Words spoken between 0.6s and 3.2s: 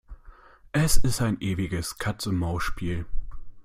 Es ist ein ewiges Katz-und-Maus-Spiel.